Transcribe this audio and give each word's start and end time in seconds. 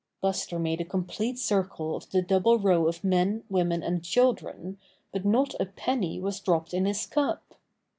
Buster 0.19 0.57
made 0.57 0.81
a 0.81 0.83
complete 0.83 1.37
circle 1.37 1.95
of 1.95 2.09
the 2.09 2.23
double 2.23 2.57
row 2.57 2.87
of 2.87 3.03
men, 3.03 3.43
women 3.49 3.83
and 3.83 4.03
children, 4.03 4.79
but 5.11 5.25
not 5.25 5.53
a 5.59 5.67
penny 5.67 6.19
was 6.19 6.39
dropped 6.39 6.73
in 6.73 6.85
his 6.85 7.05
cup. 7.05 7.53